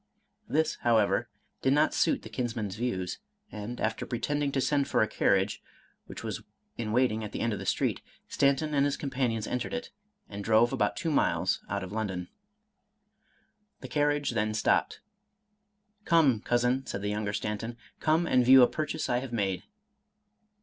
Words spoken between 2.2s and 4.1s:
the kinsman's views; and, after